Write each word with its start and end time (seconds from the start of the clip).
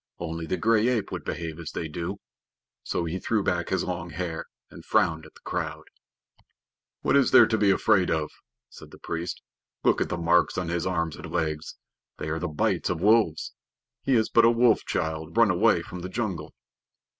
"Only 0.17 0.47
the 0.47 0.57
gray 0.57 0.87
ape 0.87 1.11
would 1.11 1.23
behave 1.23 1.59
as 1.59 1.69
they 1.73 1.87
do." 1.87 2.19
So 2.81 3.05
he 3.05 3.19
threw 3.19 3.43
back 3.43 3.69
his 3.69 3.83
long 3.83 4.09
hair 4.09 4.45
and 4.71 4.83
frowned 4.83 5.27
at 5.27 5.35
the 5.35 5.41
crowd. 5.45 5.83
"What 7.01 7.15
is 7.15 7.29
there 7.29 7.45
to 7.45 7.55
be 7.55 7.69
afraid 7.69 8.09
of?" 8.09 8.31
said 8.67 8.89
the 8.89 8.97
priest. 8.97 9.43
"Look 9.83 10.01
at 10.01 10.09
the 10.09 10.17
marks 10.17 10.57
on 10.57 10.69
his 10.69 10.87
arms 10.87 11.17
and 11.17 11.31
legs. 11.31 11.75
They 12.17 12.29
are 12.29 12.39
the 12.39 12.47
bites 12.47 12.89
of 12.89 12.99
wolves. 12.99 13.53
He 14.01 14.15
is 14.15 14.27
but 14.27 14.43
a 14.43 14.49
wolf 14.49 14.83
child 14.85 15.37
run 15.37 15.51
away 15.51 15.83
from 15.83 15.99
the 15.99 16.09
jungle." 16.09 16.55